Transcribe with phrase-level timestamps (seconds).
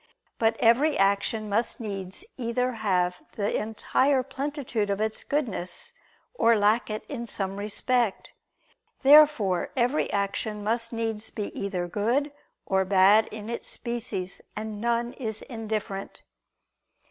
[0.39, 5.93] But every action must needs either have the entire plenitude of its goodness,
[6.33, 8.33] or lack it in some respect.
[9.03, 12.31] Therefore every action must needs be either good
[12.65, 16.23] or bad in its species, and none is indifferent.